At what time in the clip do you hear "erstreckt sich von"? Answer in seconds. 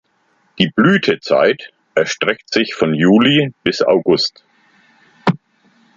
1.93-2.95